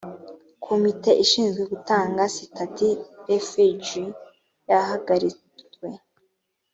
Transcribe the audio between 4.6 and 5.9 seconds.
yahagaritwe